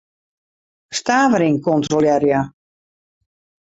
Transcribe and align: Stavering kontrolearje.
Stavering 1.01 1.59
kontrolearje. 1.69 2.39